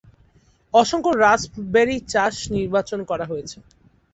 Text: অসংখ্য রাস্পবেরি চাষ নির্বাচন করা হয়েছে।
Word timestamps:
অসংখ্য 0.73 1.11
রাস্পবেরি 1.19 1.97
চাষ 2.13 2.35
নির্বাচন 2.55 2.99
করা 3.09 3.25
হয়েছে। 3.25 3.57